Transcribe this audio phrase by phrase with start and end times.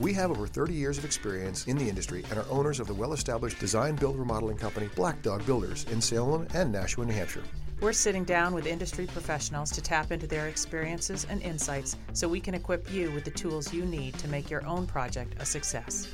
[0.00, 2.94] We have over 30 years of experience in the industry and are owners of the
[2.94, 7.42] well established design build remodeling company Black Dog Builders in Salem and Nashua, New Hampshire.
[7.82, 12.40] We're sitting down with industry professionals to tap into their experiences and insights so we
[12.40, 16.08] can equip you with the tools you need to make your own project a success.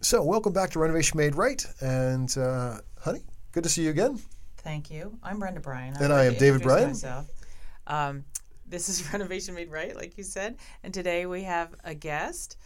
[0.00, 1.62] So, welcome back to Renovation Made Right.
[1.82, 3.20] And, uh, honey,
[3.52, 4.18] good to see you again.
[4.56, 5.18] Thank you.
[5.22, 5.96] I'm Brenda Bryan.
[6.00, 6.94] And I am David Bryan.
[7.86, 8.24] Um,
[8.70, 10.56] this is Renovation Made Right, like you said.
[10.82, 12.56] And today we have a guest.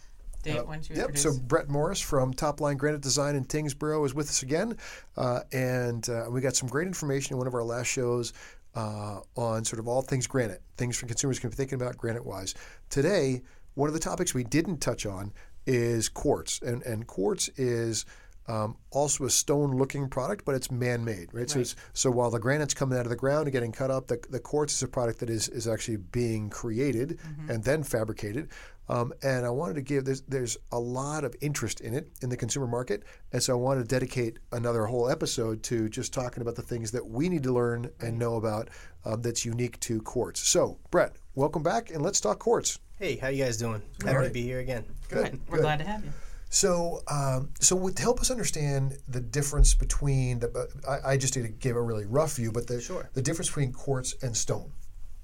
[0.43, 1.09] Dave, why don't you Yep.
[1.09, 1.35] introduce?
[1.35, 4.77] So Brett Morris from Top Line Granite Design in Tyngsboro is with us again,
[5.17, 8.31] uh, and uh, we got some great information in one of our last shows
[8.75, 12.23] uh, on sort of all things granite, things for consumers can be thinking about granite
[12.25, 12.53] wise.
[12.91, 13.41] Today,
[13.73, 15.33] one of the topics we didn't touch on
[15.65, 18.05] is quartz, and and quartz is.
[18.47, 21.49] Um, also a stone-looking product, but it's man-made, right?
[21.49, 24.05] So, it's, so while the granite's coming out of the ground and getting cut up,
[24.05, 28.49] the, the quartz is a product that is, is actually being created and then fabricated.
[28.87, 32.29] Um, and I wanted to give there's there's a lot of interest in it in
[32.29, 36.41] the consumer market, and so I wanted to dedicate another whole episode to just talking
[36.41, 38.69] about the things that we need to learn and know about
[39.03, 40.47] um, that's unique to quartz.
[40.47, 42.79] So, Brett, welcome back, and let's talk quartz.
[42.99, 43.81] Hey, how you guys doing?
[44.03, 44.27] Happy right.
[44.27, 44.85] to be here again.
[45.09, 45.39] Good.
[45.49, 46.11] We're glad to have you.
[46.55, 51.59] So, um, so to help us understand the difference between the, I, I just did,
[51.59, 53.09] gave a really rough view, but the Sure.
[53.11, 54.71] the difference between quartz and stone.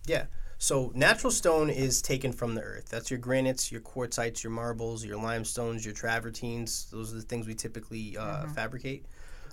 [0.05, 0.25] Yeah.
[0.57, 2.89] So natural stone is taken from the earth.
[2.89, 6.89] That's your granites, your quartzites, your marbles, your limestones, your travertines.
[6.91, 9.05] Those are the things we typically uh, fabricate.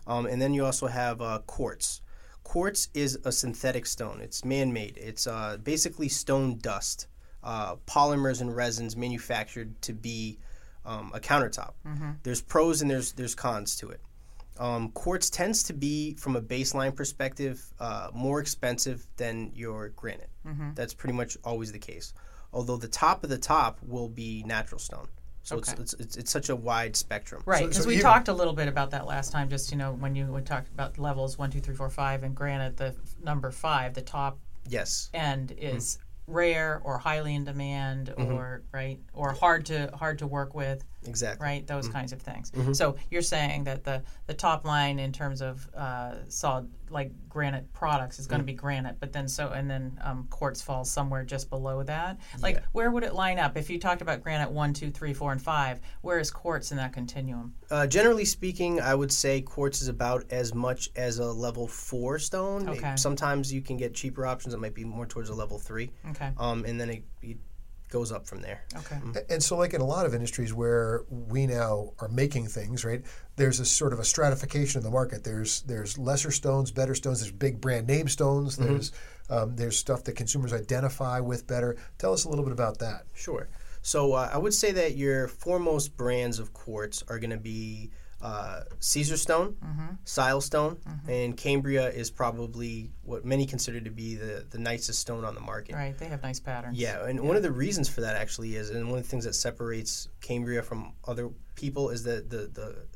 [0.09, 2.01] Um, and then you also have uh, quartz.
[2.43, 4.21] Quartz is a synthetic stone.
[4.21, 4.97] It's man-made.
[4.97, 7.07] It's uh, basically stone dust,
[7.45, 10.41] uh, polymers and resins manufactured to be
[10.89, 11.73] um, a countertop.
[12.23, 14.01] There's pros and there's there's cons to it.
[14.59, 20.31] Um, quartz tends to be, from a baseline perspective, uh, more expensive than your granite.
[20.75, 22.13] That's pretty much always the case.
[22.53, 25.07] Although the top of the top will be natural stone.
[25.45, 25.73] So Okay.
[25.73, 27.43] it's, it's, it's, it's such a wide spectrum.
[27.47, 29.49] Right, because so we even- talked a little bit about that last time.
[29.49, 32.35] Just you know, when you we talked about levels one, two, three, four, five, and
[32.35, 34.39] granite, the f- number five, the top
[34.69, 35.09] Yes.
[35.15, 38.33] end is rare or highly in demand, mm-hmm.
[38.33, 41.45] or right, or hard to hard to work with, Exactly.
[41.45, 41.67] right?
[41.67, 42.53] Those kinds of things.
[42.73, 47.71] So you're saying that the the top line in terms of uh, solid like granite
[47.75, 51.23] products is going to be granite, but then so and then um, quartz falls somewhere
[51.25, 52.19] just below that.
[52.41, 52.61] Like Yeah.
[52.73, 55.41] where would it line up if you talked about granite one, two, three, four, and
[55.43, 55.81] five?
[56.01, 57.55] Where is quartz in that continuum?
[57.71, 62.19] Uh, generally speaking, I would say quartz is about as much as a level four
[62.19, 62.69] stone.
[62.69, 62.95] Okay.
[62.97, 65.91] Sometimes you can get cheaper options that might be more towards a level three.
[66.11, 66.31] Okay.
[66.39, 67.37] Um, and then it, it
[67.89, 68.65] goes up from there.
[68.77, 68.99] Okay.
[69.31, 73.03] And so, like in a lot of industries where we now are making things, right?
[73.37, 75.25] There's a sort of a stratification in the market.
[75.25, 77.21] There's there's lesser stones, better stones.
[77.21, 78.57] There's big brand name stones.
[78.57, 78.93] There's
[79.31, 81.77] um, there's stuff that consumers identify with better.
[81.99, 83.05] Tell us a little bit about that.
[83.15, 83.49] Sure.
[83.83, 87.91] So uh, I would say that your foremost brands of quartz are going to be
[88.21, 89.55] uh, Caesarstone,
[90.05, 95.25] Sile stone, and Cambria is probably what many consider to be the, the nicest stone
[95.25, 95.75] on the market.
[95.75, 95.97] Right.
[95.97, 96.79] They have nice patterns.
[96.79, 99.25] Yeah, and one of the reasons for that actually is, and one of the things
[99.25, 102.87] that separates Cambria from other people is that the the,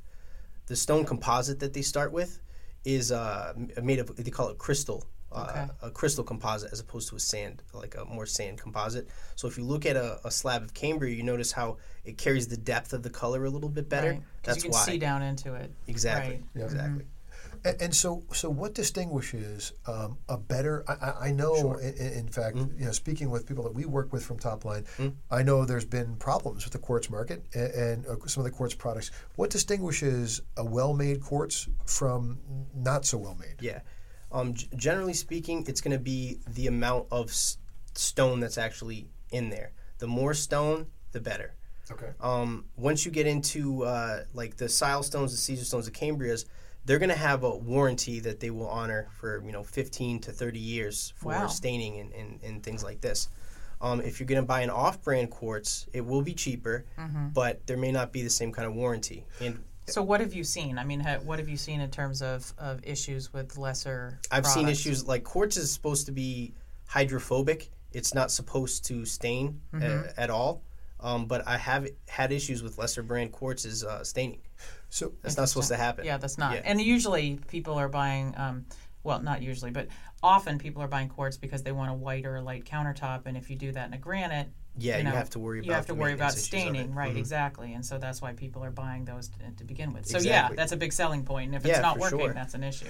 [0.66, 2.40] the stone composite that they start with
[2.84, 3.52] is uh,
[3.82, 5.06] made of they call it crystal.
[5.34, 5.68] Uh, Okay.
[5.82, 9.08] A crystal composite as opposed to a sand, like a more sand composite.
[9.36, 12.48] So if you look at a, a slab of Cambria, you notice how it carries
[12.48, 14.10] the depth of the color a little bit better.
[14.10, 14.22] Right.
[14.42, 14.84] 'Cause That's you can why.
[14.84, 15.70] see down into it.
[15.86, 16.34] Exactly.
[16.36, 16.44] Right.
[16.54, 16.64] Yeah.
[16.64, 17.04] Exactly.
[17.64, 20.84] And, and so, so what distinguishes um, a better?
[20.88, 24.12] I, I- I know, in, in fact, you know, speaking with people that we work
[24.12, 24.84] with from Topline,
[25.30, 28.56] I know there's been problems with the quartz market and, and uh, some of the
[28.56, 29.10] quartz products.
[29.36, 32.38] What distinguishes a well-made quartz from
[32.74, 33.56] not so well-made?
[33.60, 33.80] Yeah.
[34.32, 37.58] Um, g- generally speaking, it's going to be the amount of s-
[37.94, 39.72] stone that's actually in there.
[39.98, 41.54] The more stone, the better.
[41.90, 42.10] Okay.
[42.20, 46.46] Um, once you get into uh, like the Silestones, the Caesarstones, the Cambrias,
[46.84, 50.32] they're going to have a warranty that they will honor for you know 15 to
[50.32, 51.46] 30 years for Wow.
[51.48, 53.28] staining and, and, and things like this.
[53.80, 56.84] Um, if you're going to buy an off-brand quartz, it will be cheaper,
[57.34, 59.26] but there may not be the same kind of warranty.
[59.40, 60.78] And So what have you seen?
[60.78, 64.20] I mean, ha, what have you seen in terms of, of issues with lesser?
[64.30, 66.54] I've seen issues like quartz is supposed to be
[66.86, 70.62] hydrophobic It's not supposed to stain uh, at all.
[71.00, 74.40] Um, but I have had issues with lesser brand quartzes uh, staining.
[74.88, 76.04] So That's not supposed to happen.
[76.04, 76.54] Yeah, that's not.
[76.54, 76.60] Yeah.
[76.64, 78.66] And usually people are buying, um,
[79.02, 79.88] well, not usually, but
[80.22, 83.22] often people are buying quartz because they want a white or a light countertop.
[83.26, 84.48] And if you do that in a granite,
[84.78, 86.70] Yeah, you, know, have to worry about you have to worry about maintenance issues of
[86.70, 86.72] it.
[86.72, 87.14] staining, right?
[87.14, 87.18] Mhm.
[87.18, 90.06] Exactly, and so that's why people are buying those to, to begin with.
[90.06, 90.54] So Exactly.
[90.54, 91.48] yeah, that's a big selling point.
[91.48, 92.32] And if Yeah, it's not working, sure.
[92.32, 92.86] that's an issue.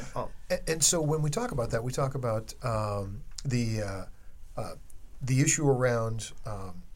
[0.48, 4.74] And, and so when we talk about that, we talk about um, the uh, uh,
[5.20, 6.91] the issue around um, b-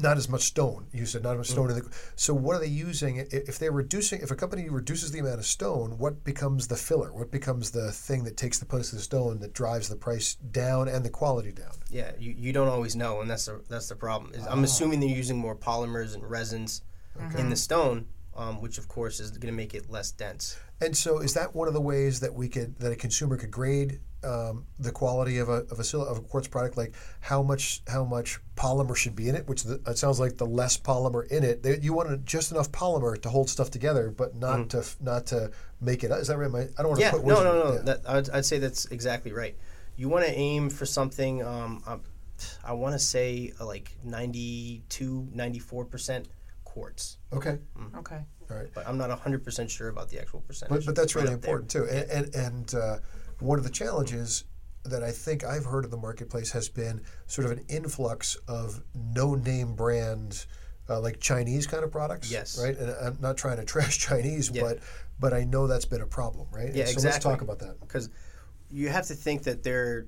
[0.00, 0.86] not as much stone.
[0.92, 1.70] You said not as much stone.
[1.70, 3.26] In the, so what are they using?
[3.30, 7.12] If they're reducing, if a company reduces the amount of stone, what becomes the filler?
[7.12, 10.34] What becomes the thing that takes the place of the stone that drives the price
[10.34, 11.72] down and the quality down?
[11.90, 14.32] Yeah, you, you don't always know, and that's the that's the problem.
[14.34, 14.50] Is Oh.
[14.50, 16.82] I'm assuming they're using more polymers and resins
[17.36, 20.56] in the stone, um, which of course is going to make it less dense.
[20.80, 23.50] And so, is that one of the ways that we could that a consumer could
[23.50, 27.42] grade um, the quality of a of a, sil- of a quartz product, like how
[27.42, 29.46] much how much polymer should be in it?
[29.48, 32.72] Which the, it sounds like the less polymer in it, they, you want just enough
[32.72, 35.50] polymer to hold stuff together, but not to f- not to
[35.80, 36.10] make it.
[36.10, 36.52] Is that right?
[36.52, 37.72] I, I don't want to Yeah, put no, words no, in- no.
[37.74, 37.82] yeah.
[37.82, 39.56] That, I'd, I'd say that's exactly right.
[39.96, 41.42] You want to aim for something.
[41.44, 41.82] Um,
[42.64, 46.28] I want to say uh, like 92, 94 percent
[46.64, 47.58] quartz, okay,
[47.96, 48.20] Okay.
[48.50, 48.68] all right.
[48.74, 50.84] but I'm not hundred percent sure about the actual percentage.
[50.84, 51.56] But, but that's It's right really there.
[51.56, 51.84] important too.
[51.88, 52.98] And and, and uh,
[53.40, 54.44] one of the challenges
[54.84, 58.82] that I think I've heard in the marketplace has been sort of an influx of
[58.94, 60.46] no name brand.
[60.90, 62.58] Uh, like Chinese kind of products, Yes.
[62.58, 62.74] right?
[62.78, 64.62] And I'm not trying to trash Chinese, Yeah.
[64.62, 64.78] but
[65.20, 66.74] but I know that's been a problem, right?
[66.74, 67.10] Yeah, so exactly.
[67.10, 67.78] let's talk about that.
[67.78, 68.08] because
[68.70, 70.06] you have to think that they're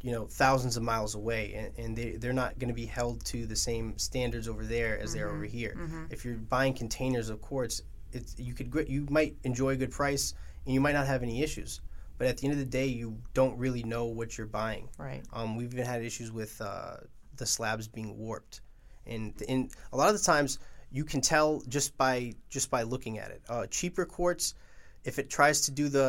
[0.00, 3.24] you know thousands of miles away and, and they, they're not going to be held
[3.24, 5.76] to the same standards over there as they are over here
[6.10, 7.82] if you're buying containers of quartz
[8.12, 10.34] it's you could you might enjoy a good price
[10.66, 11.80] and you might not have any issues
[12.22, 15.24] but at the end of the day you don't really know what you're buying Right.
[15.32, 16.98] um, we've even had issues with uh,
[17.36, 18.60] the slabs being warped,
[19.06, 20.60] and in a lot of the times
[20.92, 23.42] you can tell just by just by looking at it.
[23.48, 24.54] Uh, cheaper quartz,
[25.02, 26.08] if it tries to do the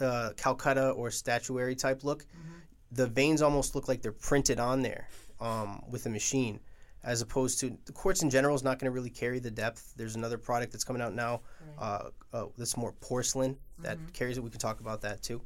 [0.00, 2.26] uh, Calcutta or statuary type look,
[2.92, 5.08] the veins almost look like they're printed on there
[5.40, 6.60] um, with a machine,
[7.04, 9.92] as opposed to the quartz in general is not going to really carry the depth.
[9.96, 11.40] There's another product that's coming out now
[11.78, 14.44] uh, uh, that's more porcelain that carries it.
[14.44, 15.40] We can talk about that too.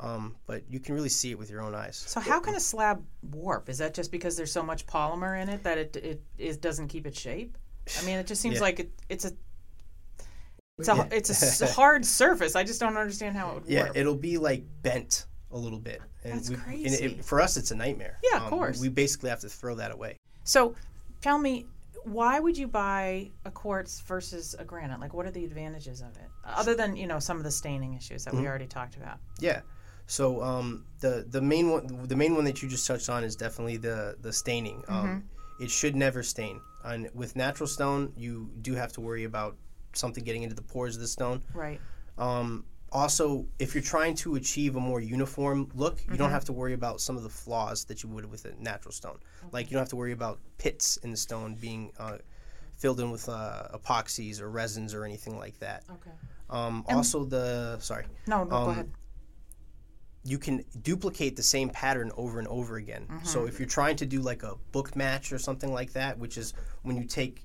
[0.00, 1.96] Um, but you can really see it with your own eyes.
[2.06, 3.68] So how can a slab warp?
[3.68, 6.88] Is that just because there's so much polymer in it that it it, it doesn't
[6.88, 7.58] keep its shape?
[8.00, 8.60] I mean, it just seems Yeah.
[8.62, 9.32] like it, it's a
[10.78, 12.56] it's a it's a s- hard surface.
[12.56, 13.96] I just don't understand how it would Yeah, warp.
[13.96, 16.00] it'll be like bent a little bit.
[16.24, 17.04] And That's we, and crazy.
[17.04, 18.18] it, for us, it's a nightmare.
[18.32, 18.80] Yeah, of Um, course.
[18.80, 20.16] We basically have to throw that away.
[20.44, 20.74] So,
[21.20, 21.66] tell me,
[22.04, 25.00] why would you buy a quartz versus a granite?
[25.00, 27.94] Like, what are the advantages of it, other than you know some of the staining
[27.94, 28.42] issues that Mm-hmm.
[28.42, 29.18] we already talked about?
[29.40, 29.62] Yeah.
[30.06, 33.36] So um, the the main one the main one that you just touched on is
[33.36, 34.84] definitely the the staining.
[34.88, 35.24] Um,
[35.60, 36.60] it should never stain.
[36.84, 39.56] And with natural stone, you do have to worry about
[39.94, 41.42] something getting into the pores of the stone.
[41.54, 41.80] Right.
[42.18, 42.64] Um,
[42.94, 46.72] also, if you're trying to achieve a more uniform look, you don't have to worry
[46.74, 49.18] about some of the flaws that you would with a natural stone.
[49.52, 52.18] Like you don't have to worry about pits in the stone being uh,
[52.78, 55.82] filled in with uh, epoxies or resins or anything like that.
[55.90, 56.10] Okay.
[56.50, 58.90] Um, also, the sorry, No, no, go Um, ahead.
[60.24, 63.06] you can duplicate the same pattern over and over again.
[63.10, 63.26] Mm-hmm.
[63.26, 66.38] So if you're trying to do like a book match or something like that, which
[66.38, 67.44] is when you take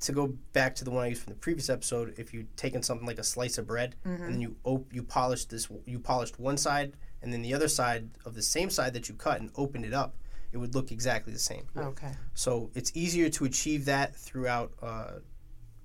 [0.00, 2.82] to go back to the one I used from the previous episode, if you taken
[2.82, 4.22] something like a slice of bread Mm-hmm.
[4.24, 7.68] and then you op- you polished this you polished one side and then the other
[7.68, 10.14] side of the same side that you cut and opened it up,
[10.52, 11.66] it would look exactly the same.
[11.76, 12.12] Okay.
[12.34, 15.18] So it's easier to achieve that throughout uh,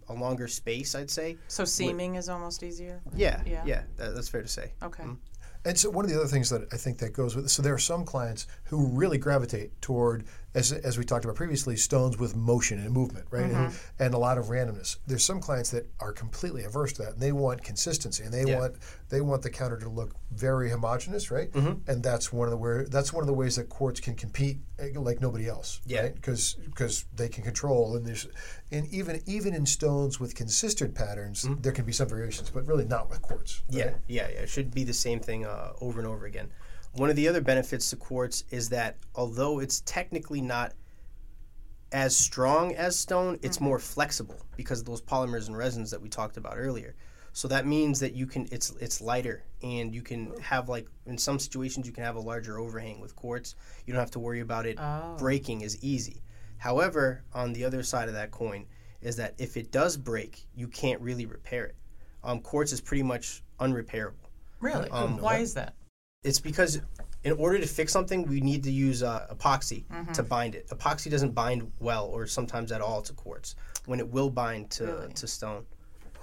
[0.07, 1.37] a longer space, I'd say.
[1.47, 3.01] So seaming is almost easier.
[3.15, 3.63] Yeah, Yeah.
[3.65, 4.73] yeah, that, that's fair to say.
[4.81, 5.03] Okay.
[5.65, 7.73] And so one of the other things that I think that goes with so there
[7.73, 10.25] are some clients who really gravitate toward
[10.55, 14.17] as, as we talked about previously stones with motion and movement right and, and a
[14.17, 14.97] lot of randomness.
[15.05, 18.45] There's some clients that are completely averse to that and they want consistency and they
[18.45, 18.59] Yeah.
[18.59, 18.75] want
[19.09, 22.85] they want the counter to look very homogeneous right and that's one of the where
[22.85, 26.01] that's one of the ways that quartz can compete eh, like nobody else Yeah.
[26.03, 28.27] right because because they can control and there's
[28.71, 32.85] and even even in stones with consistent patterns there can be some variations but really
[32.85, 33.77] not with quartz right?
[33.77, 34.39] Yeah, yeah, yeah.
[34.45, 36.49] It should be the same thing uh, over and over again.
[36.95, 40.73] One of the other benefits to quartz is that although it's technically not
[41.91, 46.07] as strong as stone, it's more flexible because of those polymers and resins that we
[46.07, 46.95] talked about earlier.
[47.33, 51.17] So that means that you can it's it's lighter and you can have like in
[51.17, 53.55] some situations you can have a larger overhang with quartz.
[53.85, 55.15] You don't have to worry about it Oh.
[55.17, 56.21] breaking as easy.
[56.57, 58.65] However, on the other side of that coin
[59.01, 61.75] is that if it does break, you can't really repair it.
[62.23, 64.29] Um, quartz is pretty much unrepairable.
[64.61, 64.89] Really?
[64.89, 65.75] Um, Why is that?
[66.25, 66.81] It's because
[67.23, 70.11] in order to fix something, we need to use uh, epoxy Mm-hmm.
[70.13, 70.67] to bind it.
[70.69, 73.55] Epoxy doesn't bind well, or sometimes at all, to quartz.
[73.85, 75.13] When it will bind to Really?
[75.13, 75.65] to stone.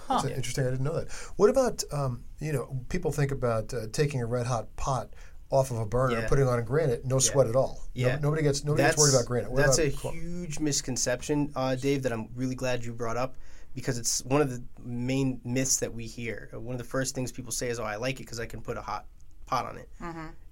[0.09, 0.66] That's interesting.
[0.66, 1.11] I didn't know that.
[1.37, 5.14] What about um, you know people think about uh, taking a red hot pot
[5.50, 6.28] off of a burner and Yeah.
[6.28, 7.75] putting it on a granite, no sweat at all.
[7.94, 8.18] No- Yeah.
[8.21, 9.50] nobody gets nobody gets worried about granite.
[9.52, 12.02] What that's about a qu- huge misconception, uh, Dave.
[12.02, 13.37] That I'm really glad you brought up
[13.75, 16.50] because it's one of the main myths that we hear.
[16.52, 18.47] Uh, One of the first things people say is, "Oh, I like it because I
[18.47, 19.06] can put a hot
[19.52, 19.88] pot on it."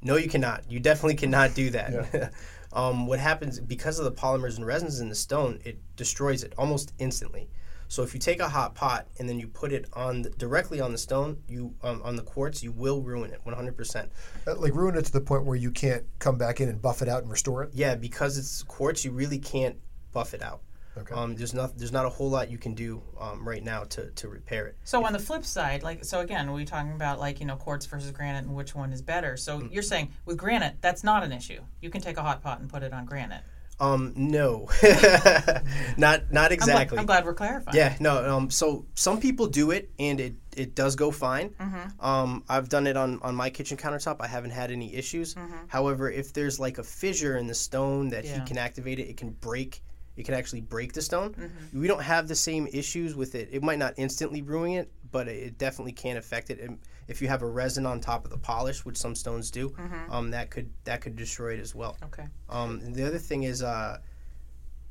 [0.03, 0.65] No, you cannot.
[0.69, 2.33] You definitely cannot do that.
[2.73, 6.53] um, what happens because of the polymers and resins in the stone, it destroys it
[6.59, 7.49] almost instantly.
[7.89, 10.81] So if you take a hot pot and then you put it on the, directly
[10.81, 14.09] on the stone, you um, on the quartz, you will ruin it 100%.
[14.47, 17.03] uh, like ruin it to the point where you can't come back in and buff
[17.03, 17.71] it out and restore it.
[17.73, 19.77] Yeah, because it's quartz, you really can't
[20.13, 20.61] buff it out.
[20.99, 21.15] Okay.
[21.15, 24.11] Um, there's not there's not a whole lot you can do um, right now to,
[24.11, 24.77] to repair it.
[24.85, 27.87] So on the flip side, like so again, we're talking about like you know quartz
[27.87, 29.37] versus granite and which one is better?
[29.37, 29.73] So Mm.
[29.73, 31.61] you're saying with granite, that's not an issue.
[31.81, 33.43] You can take a hot pot and put it on granite.
[33.79, 34.69] Um, no,
[35.97, 36.99] not not I'm, exactly.
[36.99, 37.77] I'm glad we're clarifying.
[37.77, 38.37] Yeah, no.
[38.37, 41.51] Um, so some people do it, and it, it does go fine.
[41.51, 42.05] Mm-hmm.
[42.05, 44.17] Um, I've done it on, on my kitchen countertop.
[44.21, 45.35] I haven't had any issues.
[45.69, 48.35] However, if there's like a fissure in the stone that Mm-hmm.
[48.35, 48.39] Yeah.
[48.41, 49.83] heat can activate it, it can break.
[50.21, 51.31] It can actually break the stone.
[51.35, 51.81] Mm-hmm.
[51.81, 53.49] We don't have the same issues with it.
[53.51, 56.61] It might not instantly ruin it, but it definitely can affect it.
[56.61, 59.71] And if you have a resin on top of the polish, which some stones do,
[59.71, 60.13] Mm-hmm.
[60.13, 61.97] um, that could that could destroy it as well.
[62.05, 62.27] Okay.
[62.49, 63.99] Um, and the other thing is, uh,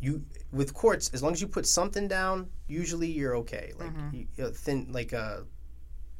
[0.02, 3.74] you with quartz, as long as you put something down, usually you're okay.
[3.78, 4.16] Like Mm-hmm.
[4.16, 5.46] you, you know, thin, like a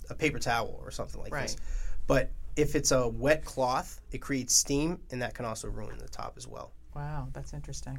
[0.10, 1.56] a paper towel or something like this.
[1.58, 1.62] Right.
[2.08, 6.08] But if it's a wet cloth, it creates steam, and that can also ruin the
[6.10, 6.74] top as well.
[6.96, 7.98] Wow, that's interesting.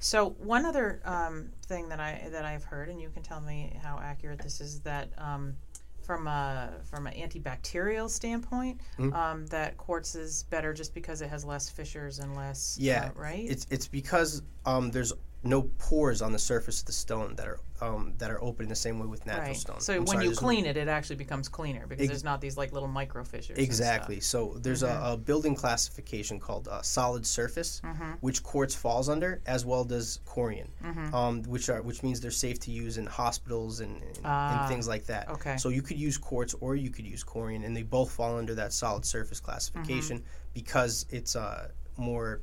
[0.00, 3.78] So one other um, thing that I that I've heard, and you can tell me
[3.82, 5.54] how accurate this is, that um,
[6.02, 9.12] from a from an antibacterial standpoint, Mm-hmm.
[9.14, 12.76] um, that quartz is better just because it has less fissures and less.
[12.80, 13.46] Yeah, uh, right.
[13.48, 15.12] It's it's because um, there's
[15.46, 18.68] no pores on the surface of the stone that are um, that are open in
[18.70, 19.56] the same way with natural right.
[19.56, 19.80] stone.
[19.80, 22.40] So I'm when sorry, you no- clean it, it actually becomes cleaner because there's not
[22.40, 23.58] these like little micro fissures.
[23.58, 24.20] Exactly.
[24.20, 25.04] So there's Mm-hmm.
[25.04, 28.12] a, a building classification called uh, solid surface, Mm-hmm.
[28.20, 31.14] which quartz falls under, as well does corian, Mm-hmm.
[31.14, 34.68] um, which are which means they're safe to use in hospitals and, and, Ah, and
[34.70, 35.28] things like that.
[35.28, 35.58] okay.
[35.58, 38.54] So you could use quartz or you could use corian, and they both fall under
[38.54, 40.26] that solid surface classification Mm-hmm.
[40.54, 42.40] because it's uh, more.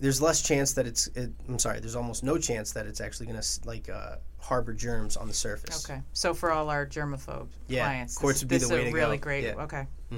[0.00, 1.06] There's less chance that it's.
[1.08, 1.80] It, I'm sorry.
[1.80, 5.88] There's almost no chance that it's actually gonna like uh, harbor germs on the surface.
[5.88, 6.00] Okay.
[6.12, 8.86] So for all our germaphobe Yeah, clients, quartz this, would be this the way is
[8.86, 9.22] a to really go.
[9.22, 9.44] great.
[9.44, 9.52] Yeah.
[9.52, 9.60] Mm-hmm.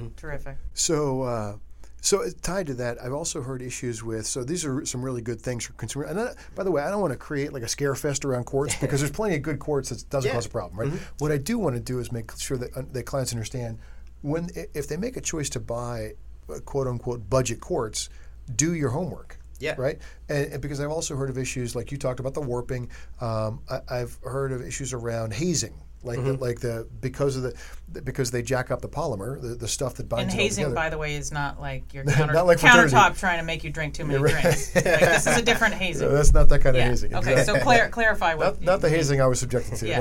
[0.05, 0.11] Okay.
[0.15, 0.57] Terrific.
[0.73, 1.55] So, uh,
[2.01, 4.25] so tied to that, I've also heard issues with.
[4.25, 6.05] So these are some really good things for consumer.
[6.05, 8.45] And I, by the way, I don't want to create like a scare fest around
[8.45, 10.33] quartz because there's plenty of good quartz that doesn't Yeah.
[10.35, 10.99] cause a problem, right?
[11.19, 13.79] What I do want to do is make sure that uh, that clients understand
[14.21, 16.13] when if they make a choice to buy
[16.49, 18.09] uh, quote unquote budget quartz,
[18.55, 19.37] do your homework.
[19.59, 19.75] Yeah.
[19.77, 19.99] Right.
[20.29, 22.89] And, and because I've also heard of issues like you talked about the warping.
[23.21, 25.73] Um, I, I've heard of issues around hazing.
[26.05, 27.53] Like, the, like the because of the
[27.93, 30.47] the- because they jack up the polymer, the, the stuff that binds And it all
[30.49, 30.75] hazing, together.
[30.75, 33.69] by the way, is not like your counter, Not like countertop trying to make you
[33.69, 34.75] drink too many drinks.
[34.75, 36.09] Like, this is a different hazing.
[36.09, 37.15] No, that's not that kind of hazing.
[37.15, 37.59] Okay, exactly.
[37.59, 38.59] so clar- clarify what.
[38.59, 39.87] not, not the hazing I was subjected to.
[39.87, 39.99] Yeah.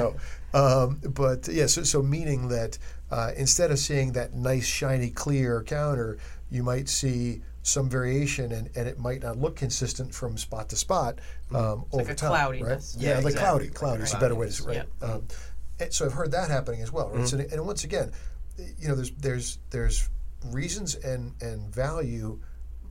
[0.53, 1.67] No, um, but yeah.
[1.67, 2.79] So, so meaning that
[3.13, 6.19] uh, instead of seeing that nice, shiny, clear counter,
[6.53, 10.77] you might see some variation, and, and it might not look consistent from spot to
[10.77, 11.19] spot
[11.55, 12.31] um, like over a time.
[12.31, 12.95] cloudiness.
[12.97, 13.05] Right?
[13.05, 13.41] Yeah, like exactly.
[13.41, 13.69] cloudy.
[13.69, 15.11] Cloudy is a better way to say right.
[15.11, 15.27] Um,
[15.81, 17.11] and so I've heard that happening as well.
[17.11, 17.27] Right.
[17.27, 18.13] So, and once again,
[18.79, 20.11] you know, there's there's there's
[20.47, 22.41] reasons and and value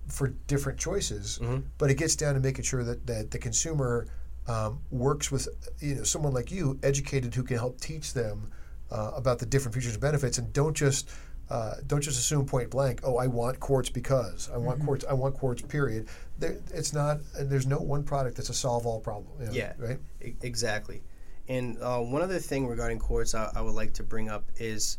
[0.07, 1.39] for different choices,
[1.77, 4.07] but it gets down to making sure that, that the consumer
[4.47, 5.47] um, works with
[5.79, 8.51] you know someone like you, educated, who can help teach them
[8.89, 11.09] uh, about the different features and benefits, and don't just
[11.51, 13.01] uh, don't just assume point blank.
[13.03, 15.03] Oh, I want quartz because I want quartz.
[15.09, 15.61] I want quartz.
[15.61, 16.07] Period.
[16.39, 17.19] There, it's not.
[17.39, 19.27] There's no one product that's a solve all problem.
[19.39, 19.73] you know, Yeah.
[19.77, 19.99] Right.
[20.23, 21.01] E- Exactly.
[21.49, 24.97] And uh, one other thing regarding quartz I, I would like to bring up is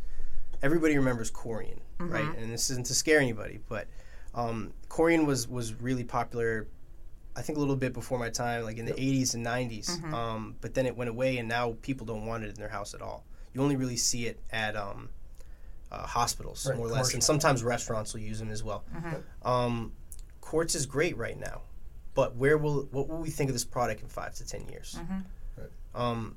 [0.63, 2.37] everybody remembers corian, right?
[2.37, 3.87] And this isn't to scare anybody, but
[4.35, 6.69] um, corian was, was really popular,
[7.37, 10.13] I think, a little bit before my time, like in the 80s and 90s.
[10.13, 12.93] Um, but then it went away, and now people don't want it in their house
[12.93, 13.25] at all.
[13.55, 15.09] You only really see it at um,
[15.93, 18.83] uh, hospitals, Right, more or less, and sometimes restaurants will use them as well.
[19.45, 19.93] Um,
[20.41, 21.61] quartz is great right now,
[22.15, 24.99] but where will what will we think of this product in five to ten years?
[25.95, 26.37] Um,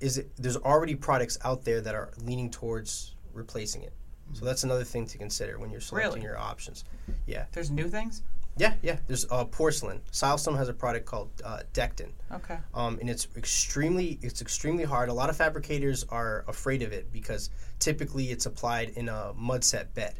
[0.00, 3.92] is it there's already products out there that are leaning towards replacing it.
[4.32, 6.22] So that's another thing to consider when you're selecting Really?
[6.26, 6.84] your options.
[7.26, 8.22] Yeah, There's new things.
[8.56, 8.96] Yeah, yeah.
[9.06, 10.00] There's uh, porcelain.
[10.12, 12.58] Silestone has a product called uh, Dekton, Okay.
[12.74, 15.08] um, and it's extremely it's extremely hard.
[15.08, 19.64] A lot of fabricators are afraid of it because typically it's applied in a mud
[19.64, 20.14] set bed.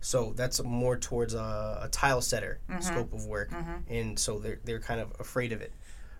[0.00, 2.80] So that's more towards a, a tile setter Mm-hmm.
[2.80, 3.52] scope of work,
[3.88, 5.72] and so they're they're kind of afraid of it.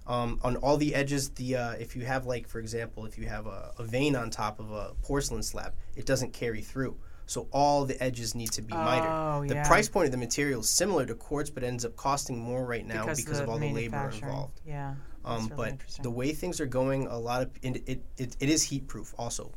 [0.07, 3.27] Um, on all the edges, the uh, if you have like for example, if you
[3.29, 6.97] have a, a vein on top of a porcelain slab, it doesn't carry through.
[7.27, 9.49] So all the edges need to be Oh, mitered.
[9.49, 9.67] The yeah.
[9.67, 12.87] price point of the material is similar to quartz, but ends up costing more right
[12.87, 14.61] now because, because of all the labor involved.
[14.67, 14.95] Yeah.
[15.25, 18.49] Um, really but the way things are going, a lot of and it, it, it
[18.51, 19.53] is heat proof also,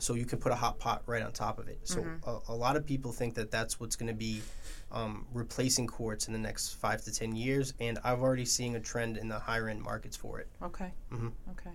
[0.00, 1.78] so you can put a hot pot right on top of it.
[1.84, 2.28] So Mm-hmm.
[2.28, 4.42] a, a lot of people think that that's what's going to be
[4.90, 8.80] um, replacing quartz in the next five to ten years, and I've already seen a
[8.80, 10.48] trend in the higher end markets for it.
[10.62, 10.92] Okay.
[11.12, 11.30] Mhm.
[11.52, 11.70] Okay.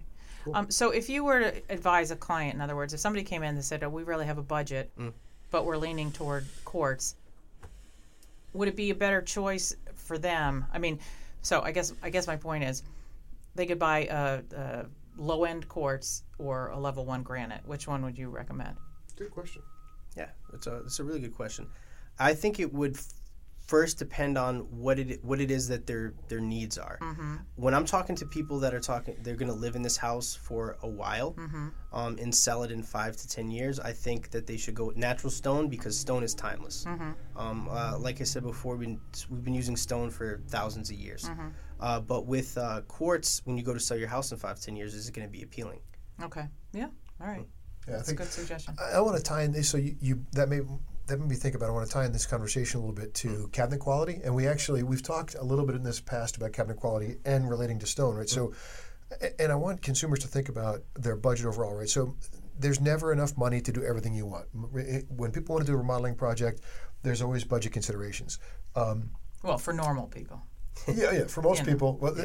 [0.53, 3.43] Um, so if you were to advise a client, in other words, if somebody came
[3.43, 5.13] in and said, oh, "We really have a budget, Mm.
[5.51, 7.15] But we're leaning toward quartz,"
[8.53, 10.65] would it be a better choice for them?
[10.73, 10.99] I mean,
[11.41, 12.83] so I guess I guess my point is,
[13.55, 14.85] they could buy uh, uh, a, a
[15.17, 17.61] low end quartz or a level one granite.
[17.65, 18.77] Which one would you recommend?
[19.15, 19.61] Good question.
[20.15, 21.67] Yeah, it's a it's a really good question.
[22.17, 23.13] I think it would f-
[23.69, 24.53] first depend on
[24.85, 26.97] what it what it is that their their needs are.
[27.01, 27.35] Mm-hmm.
[27.55, 30.29] When I'm talking to people that are talking, they're going to live in this house
[30.47, 31.67] for a while Mm-hmm.
[31.99, 33.79] um, and sell it in five to ten years.
[33.79, 36.77] I think that they should go with natural stone because stone is timeless.
[36.85, 37.11] Mm-hmm.
[37.43, 38.99] Um, uh, like I said before, we've been,
[39.29, 41.23] we've been using stone for thousands of years.
[41.29, 41.49] Mm-hmm.
[41.79, 44.75] Uh, but with uh, quartz, when you go to sell your house in five ten
[44.75, 45.79] years, is it going to be appealing?
[46.27, 46.45] Okay.
[46.73, 46.89] Yeah.
[47.21, 47.45] All right.
[47.87, 48.75] Yeah, I That's a think good suggestion.
[48.79, 49.69] I, I want to tie in this.
[49.69, 50.61] So you, you that may
[51.09, 51.69] that made me think about.
[51.69, 54.47] I want to tie in this conversation a little bit to cabinet quality, and we
[54.47, 57.85] actually we've talked a little bit in this past about cabinet quality and relating to
[57.85, 58.29] stone, right?
[58.29, 58.53] So,
[59.39, 61.89] and I want consumers to think about their budget overall, right?
[61.89, 62.15] So,
[62.57, 64.45] there's never enough money to do everything you want.
[64.53, 66.61] When people want to do a remodeling project,
[67.03, 68.37] there's always budget considerations.
[68.75, 69.11] Um,
[69.43, 70.41] Well, for normal people.
[70.87, 71.23] yeah, yeah.
[71.27, 71.71] For most You know.
[71.73, 72.15] people, well,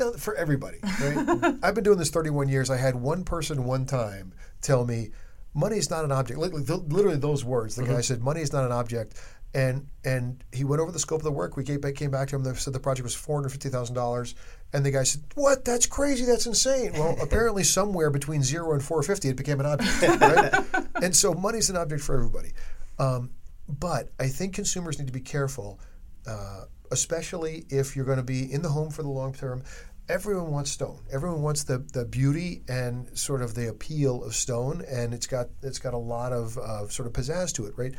[0.00, 0.78] not for everybody.
[1.00, 1.54] Right?
[1.62, 2.70] I've been doing this 31 years.
[2.70, 5.10] I had one person one time tell me,
[5.54, 7.76] "Money is not an object." Literally, literally those words.
[7.76, 9.20] The guy said, "Money is not an object,"
[9.54, 11.56] and and he went over the scope of the work.
[11.56, 12.44] We came back, came back to him.
[12.44, 14.34] They said the project was four hundred fifty thousand dollars,
[14.72, 15.64] and the guy said, "What?
[15.64, 16.24] That's crazy.
[16.24, 20.20] That's insane." Well, apparently somewhere between zero and four fifty, it became an object.
[20.20, 20.84] Right?
[21.02, 22.52] and so, money's an object for everybody.
[22.98, 23.30] Um,
[23.68, 25.80] but I think consumers need to be careful
[26.26, 29.62] uh, especially if you're going to be in the home for the long term.
[30.08, 30.98] Everyone wants stone.
[31.12, 35.48] Everyone wants the, the beauty and sort of the appeal of stone, and it's got
[35.62, 37.94] it's got a lot of uh, sort of pizzazz to it, right?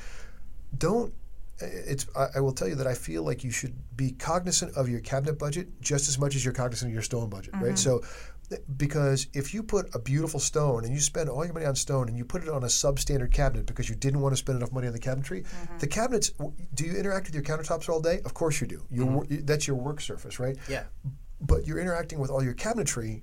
[0.78, 1.14] Don't.
[1.60, 2.06] It's.
[2.16, 5.00] I, I will tell you that I feel like you should be cognizant of your
[5.00, 7.78] cabinet budget just as much as you're cognizant of your stone budget, right?
[7.80, 8.02] So,
[8.76, 12.10] because if you put a beautiful stone and you spend all your money on stone
[12.10, 14.72] and you put it on a substandard cabinet because you didn't want to spend enough
[14.72, 15.46] money on the cabinetry,
[15.80, 16.32] the cabinets.
[16.74, 18.20] Do you interact with your countertops all day?
[18.26, 18.84] Of course you do.
[18.92, 20.58] Your, wor- That's your work surface, right?
[20.68, 20.84] Yeah.
[21.46, 23.22] But you're interacting with all your cabinetry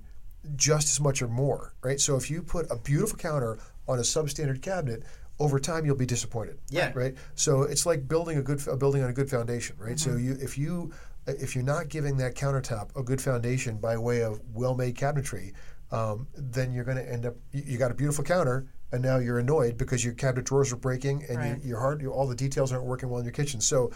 [0.55, 1.99] just as much or more, right?
[1.99, 3.57] So if you put a beautiful counter
[3.87, 5.03] on a substandard cabinet,
[5.39, 6.59] over time you'll be disappointed.
[6.69, 6.91] Yeah.
[6.93, 7.15] Right.
[7.35, 9.99] So it's like building a good a building on a good foundation, right?
[9.99, 10.91] So you if you
[11.27, 15.53] if you're not giving that countertop a good foundation by way of well-made cabinetry,
[15.91, 19.17] um, then you're going to end up you, you got a beautiful counter and now
[19.17, 21.57] you're annoyed because your cabinet drawers are breaking and Right.
[21.59, 23.61] your, your hard your, all the details aren't working well in your kitchen.
[23.61, 23.91] So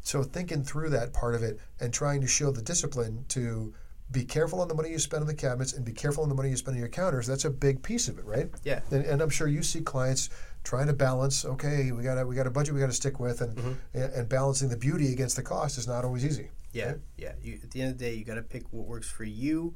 [0.00, 3.74] so thinking through that part of it and trying to show the discipline to
[4.10, 6.34] be careful on the money you spend on the cabinets and be careful on the
[6.34, 7.26] money you spend on your counters.
[7.26, 8.48] That's a big piece of it, right?
[8.64, 8.80] Yeah.
[8.90, 10.30] And, and I'm sure you see clients
[10.64, 11.44] trying to balance.
[11.44, 14.12] Okay, we got a we got a budget we got to stick with, and, and
[14.12, 16.50] and balancing the beauty against the cost is not always easy.
[16.72, 16.98] Yeah, right?
[17.16, 17.32] yeah.
[17.42, 19.74] You, at the end of the day, you got to pick what works for you,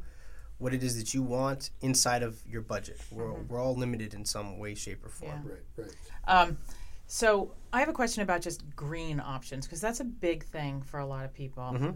[0.58, 3.00] what it is that you want inside of your budget.
[3.10, 5.42] We're, we're all limited in some way, shape, or form.
[5.44, 5.94] Right, right.
[6.26, 6.58] Um,
[7.06, 11.00] so I have a question about just green options because that's a big thing for
[11.00, 11.94] a lot of people.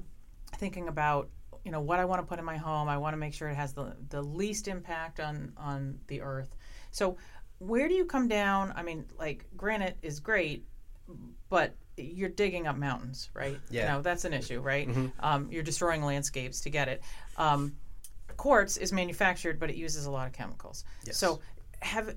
[0.57, 1.29] Thinking about
[1.65, 3.49] you know what I want to put in my home, I want to make sure
[3.49, 6.57] it has the the least impact on on the earth.
[6.93, 7.17] So
[7.59, 8.73] where do you come down?
[8.77, 10.65] I mean, like granite is great,
[11.49, 13.59] but you're digging up mountains, right?
[13.71, 13.83] Yeah.
[13.83, 14.89] You know that's an issue, right?
[15.21, 17.03] Um, you're destroying landscapes to get it.
[17.37, 17.75] Um,
[18.37, 20.85] quartz is manufactured, but it uses a lot of chemicals.
[21.05, 21.17] Yes.
[21.17, 21.41] So
[21.81, 22.15] have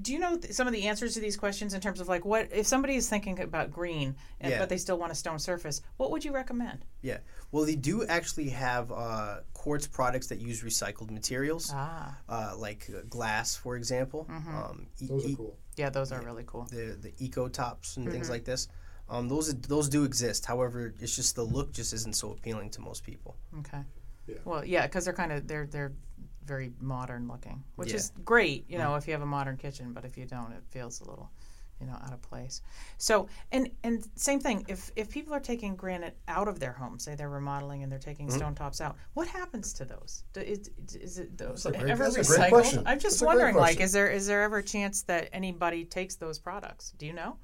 [0.00, 2.24] do you know th- some of the answers to these questions in terms of like
[2.24, 4.58] what if somebody is thinking about green and, Yeah.
[4.58, 7.18] but they still want a stone surface what would you recommend Yeah.
[7.50, 12.88] Well, they do actually have uh, quartz products that use recycled materials, ah uh, like
[12.88, 14.26] uh, glass, for example.
[14.30, 15.58] Um, e- Those are cool.
[15.76, 18.12] yeah those are really cool the the eco tops and Mm-hmm.
[18.14, 18.68] things like this.
[19.10, 20.46] Um, those those do exist.
[20.46, 23.32] However, it's just the look just isn't so appealing to most people.
[23.60, 23.82] okay
[24.26, 24.38] Yeah.
[24.48, 25.92] well yeah because they're kind of they're they're
[26.44, 27.96] very modern looking which Yeah.
[27.96, 30.62] is great you know if you have a modern kitchen but if you don't it
[30.70, 31.30] feels a little
[31.82, 32.62] you know out of place.
[32.98, 36.98] So and and same thing if if people are taking granite out of their home
[37.00, 38.36] say they're remodeling and they're taking mm-hmm.
[38.36, 40.22] stone tops out what happens to those?
[40.32, 42.48] Do- is, is it those That's a great- ever that's a great recycled?
[42.50, 42.82] question.
[42.86, 46.14] i'm just That's wondering like is there is there ever a chance that anybody takes
[46.14, 46.92] those products?
[46.98, 47.36] Do you know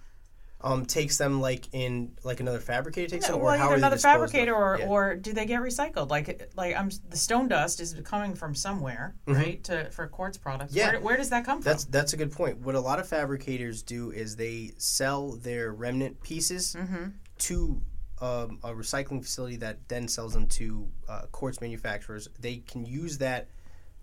[0.61, 3.71] um, takes them like in like another fabricator takes No, them, or well, how are
[3.71, 4.87] they another fabricator or, Yeah.
[4.89, 6.11] or do they get recycled?
[6.11, 9.63] Like like I'm the stone dust is coming from somewhere, right?
[9.65, 10.71] To for quartz products.
[10.73, 10.79] Mm-hmm.
[10.79, 10.93] Yeah.
[10.95, 11.71] Where, where does that come from?
[11.71, 12.59] That's that's a good point.
[12.59, 17.05] What a lot of fabricators do is they sell their remnant pieces Mm-hmm.
[17.39, 17.81] to
[18.21, 22.29] um, a recycling facility that then sells them to uh, quartz manufacturers.
[22.41, 23.49] They can use that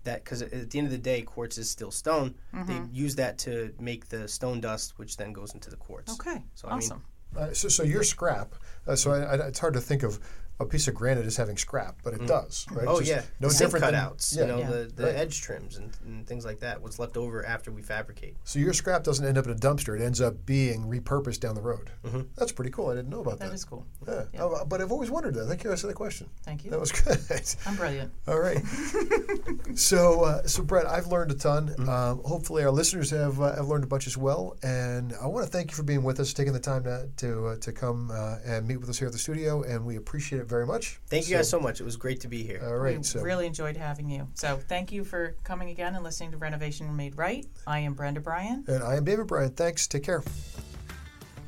[0.05, 2.35] that because at the end of the day, quartz is still stone.
[2.53, 2.65] Mm-hmm.
[2.67, 6.13] They use that to make the stone dust, which then goes into the quartz.
[6.13, 6.43] okay.
[6.55, 7.03] So, I mean- awesome.
[7.37, 8.55] Uh, so, so your scrap.
[8.87, 10.19] Uh, so I, I, it's hard to think of
[10.59, 12.87] a piece of granite is having scrap, but it does, right?
[12.87, 14.35] Oh It's yeah, no the zinc different than- cutouts.
[14.35, 14.41] yeah.
[14.41, 14.69] You know Yeah.
[14.69, 15.15] the, the Right.
[15.15, 16.81] edge trims and, and things like that.
[16.81, 18.37] What's left over after we fabricate.
[18.45, 21.55] So your scrap doesn't end up in a dumpster; it ends up being repurposed down
[21.55, 21.89] the road.
[22.37, 22.87] That's pretty cool.
[22.89, 23.47] I didn't know about that.
[23.49, 23.85] That is cool.
[24.07, 24.23] yeah.
[24.39, 25.45] Oh, but I've always wondered that.
[25.47, 25.71] Thank you.
[25.71, 26.29] I said the question.
[26.43, 26.71] Thank you.
[26.71, 27.19] That was good.
[27.65, 28.11] I'm brilliant.
[28.27, 28.61] All right.
[29.75, 31.69] so, uh, so Brett, I've learned a ton.
[31.69, 31.89] Mm-hmm.
[31.89, 34.55] Um, hopefully, our listeners have uh, have learned a bunch as well.
[34.63, 37.47] And I want to thank you for being with us, taking the time to to,
[37.47, 40.39] uh, to come uh, and meet with us here at the studio, and we appreciate
[40.39, 40.99] it very much.
[41.08, 41.81] Thank you guys so much.
[41.81, 42.62] It was great to be here.
[42.63, 42.97] All right.
[42.97, 44.27] we so, really enjoyed having you.
[44.34, 47.45] So thank you for coming again and listening to Renovation Made Right.
[47.67, 48.63] I am Brenda Bryan.
[48.67, 49.51] and I am David Bryan.
[49.51, 49.88] Thanks.
[49.88, 50.23] Take care.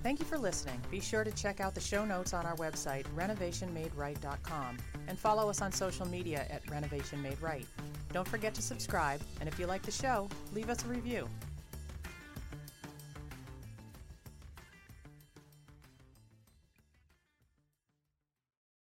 [0.03, 0.79] Thank you for listening.
[0.89, 5.61] Be sure to check out the show notes on our website, renovationmaderight.com, and follow us
[5.61, 7.65] on social media at Renovation Made Right.
[8.13, 11.27] Don't forget to subscribe, and if you like the show, leave us a review.